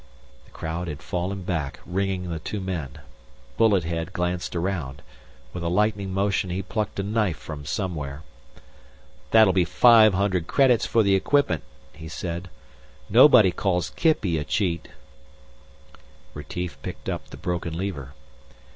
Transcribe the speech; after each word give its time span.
The 0.45 0.49
crowd 0.51 0.87
had 0.87 1.03
fallen 1.03 1.43
back, 1.43 1.79
ringing 1.85 2.31
the 2.31 2.39
two 2.39 2.59
men. 2.59 3.01
Bullet 3.55 3.83
head 3.83 4.13
glanced 4.13 4.55
around. 4.55 5.03
With 5.53 5.61
a 5.61 5.67
lightning 5.69 6.11
motion, 6.11 6.49
he 6.49 6.63
plucked 6.63 6.99
a 6.99 7.03
knife 7.03 7.37
from 7.37 7.65
somewhere. 7.65 8.23
"That'll 9.29 9.53
be 9.53 9.63
five 9.63 10.15
hundred 10.15 10.47
credits 10.47 10.87
for 10.87 11.03
the 11.03 11.13
equipment," 11.13 11.61
he 11.93 12.07
said. 12.07 12.49
"Nobody 13.11 13.51
calls 13.51 13.91
Kippy 13.91 14.39
a 14.39 14.43
cheat." 14.43 14.87
Retief 16.33 16.81
picked 16.81 17.07
up 17.07 17.27
the 17.27 17.37
broken 17.37 17.77
lever. 17.77 18.15